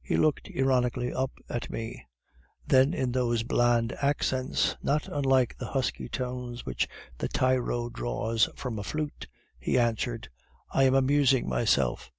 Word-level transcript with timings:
He 0.00 0.16
looked 0.16 0.48
ironically 0.56 1.12
up 1.12 1.32
at 1.48 1.70
me; 1.70 2.06
then 2.68 2.94
in 2.94 3.10
those 3.10 3.42
bland 3.42 3.90
accents, 4.00 4.76
not 4.80 5.08
unlike 5.08 5.56
the 5.58 5.66
husky 5.72 6.08
tones 6.08 6.64
which 6.64 6.86
the 7.18 7.26
tyro 7.26 7.88
draws 7.88 8.48
from 8.54 8.78
a 8.78 8.84
flute, 8.84 9.26
he 9.58 9.76
answered, 9.76 10.28
'I 10.70 10.84
am 10.84 10.94
amusing 10.94 11.48
myself. 11.48 12.12